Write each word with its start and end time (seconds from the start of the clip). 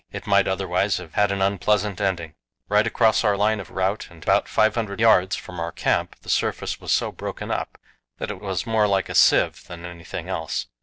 It 0.11 0.25
might 0.25 0.47
otherwise 0.47 0.97
have 0.97 1.13
had 1.13 1.31
an 1.31 1.43
unpleasant 1.43 2.01
ending. 2.01 2.33
Right 2.67 2.87
across 2.87 3.23
our 3.23 3.37
line 3.37 3.59
of 3.59 3.69
route 3.69 4.07
and 4.09 4.23
about 4.23 4.47
500 4.49 4.99
yards 4.99 5.35
from 5.35 5.59
our 5.59 5.71
camp 5.71 6.15
the 6.23 6.27
surface 6.29 6.81
was 6.81 6.91
so 6.91 7.11
broken 7.11 7.51
up 7.51 7.77
that 8.17 8.31
it 8.31 8.41
was 8.41 8.65
more 8.65 8.87
like 8.87 9.09
a 9.09 9.13
sieve 9.13 9.63
than 9.67 9.85
anything 9.85 10.27
else. 10.27 10.65